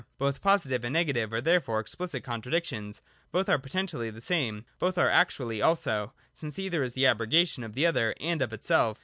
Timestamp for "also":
5.61-6.13